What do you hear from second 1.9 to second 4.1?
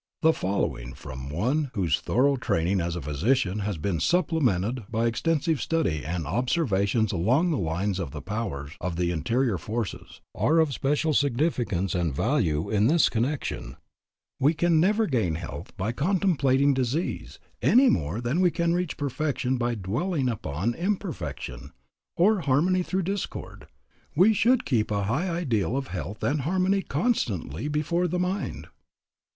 thorough training as a physician has been